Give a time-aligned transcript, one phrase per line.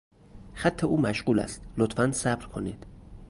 [0.53, 2.85] خط او مشغول است، لطفا صبر کنید.